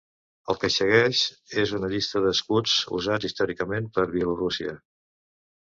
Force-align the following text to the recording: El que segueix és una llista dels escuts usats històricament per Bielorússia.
El 0.53 0.57
que 0.61 0.69
segueix 0.75 1.21
és 1.65 1.73
una 1.81 1.89
llista 1.93 2.23
dels 2.25 2.41
escuts 2.41 2.75
usats 3.01 3.31
històricament 3.31 3.95
per 3.99 4.09
Bielorússia. 4.19 4.77